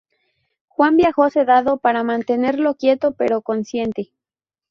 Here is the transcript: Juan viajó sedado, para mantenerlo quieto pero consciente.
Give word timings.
Juan 0.67 0.97
viajó 0.97 1.29
sedado, 1.29 1.77
para 1.77 2.01
mantenerlo 2.03 2.73
quieto 2.73 3.11
pero 3.13 3.43
consciente. 3.43 4.11